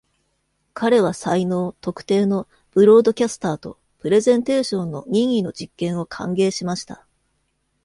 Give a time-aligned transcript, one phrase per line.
[0.73, 7.05] 彼は才能、特定のブロードキャスターとプレゼンテーションの任意の実験を歓迎しました。